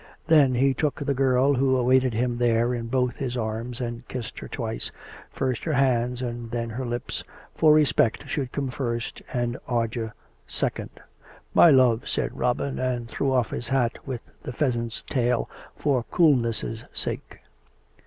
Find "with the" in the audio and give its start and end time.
14.03-14.51